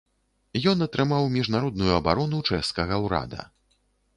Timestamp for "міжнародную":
1.35-1.93